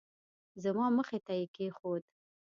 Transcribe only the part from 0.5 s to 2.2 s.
زما مخې ته یې کېښود.